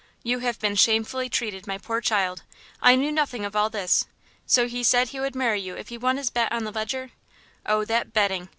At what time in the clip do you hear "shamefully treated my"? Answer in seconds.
0.73-1.77